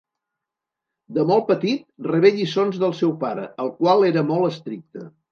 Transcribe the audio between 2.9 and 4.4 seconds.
seu pare el qual era